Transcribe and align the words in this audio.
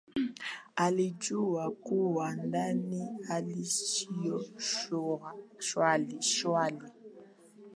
Alijua 0.75 1.71
kuwa 1.71 2.35
ndani 2.35 3.19
hali 3.27 3.65
sio 3.65 4.43
shwari 5.59 6.19